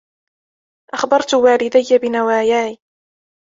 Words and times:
أخبرت 0.93 1.33
والديّ 1.33 1.97
بنواياي. 2.01 2.77